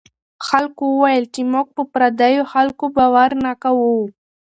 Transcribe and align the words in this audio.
خلکو 0.47 0.83
وویل 0.91 1.25
چې 1.33 1.41
موږ 1.53 1.67
په 1.75 1.83
پردیو 1.93 2.43
خلکو 2.53 2.85
باور 2.97 3.29
نه 3.45 3.53
کوو. 3.63 3.95